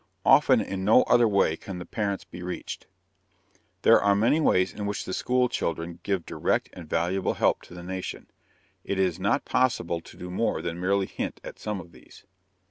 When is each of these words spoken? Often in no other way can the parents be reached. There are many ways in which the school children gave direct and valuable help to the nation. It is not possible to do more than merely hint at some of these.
Often 0.25 0.61
in 0.61 0.83
no 0.83 1.03
other 1.03 1.27
way 1.27 1.55
can 1.55 1.77
the 1.77 1.85
parents 1.85 2.23
be 2.23 2.41
reached. 2.41 2.87
There 3.83 4.01
are 4.01 4.15
many 4.15 4.39
ways 4.39 4.73
in 4.73 4.87
which 4.87 5.05
the 5.05 5.13
school 5.13 5.47
children 5.47 5.99
gave 6.01 6.25
direct 6.25 6.71
and 6.73 6.89
valuable 6.89 7.35
help 7.35 7.61
to 7.65 7.75
the 7.75 7.83
nation. 7.83 8.25
It 8.83 8.97
is 8.97 9.19
not 9.19 9.45
possible 9.45 10.01
to 10.01 10.17
do 10.17 10.31
more 10.31 10.63
than 10.63 10.79
merely 10.81 11.05
hint 11.05 11.39
at 11.43 11.59
some 11.59 11.79
of 11.79 11.91
these. 11.91 12.25